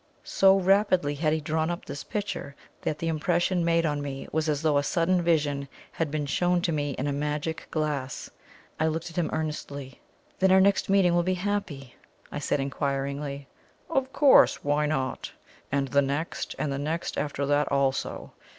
[0.23, 4.49] So rapidly had he drawn up this picture, that the impression made on me was
[4.49, 8.27] as though a sudden vision had been shown to me in a magic glass.
[8.79, 10.01] I looked at him earnestly.
[10.39, 11.97] "Then our next meeting will be happy?"
[12.31, 13.47] I said inquiringly.
[13.91, 14.63] "Of course.
[14.63, 15.31] Why not?
[15.71, 18.33] And the next and the next after that also!"